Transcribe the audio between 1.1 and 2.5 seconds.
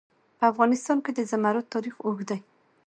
د زمرد تاریخ اوږد دی.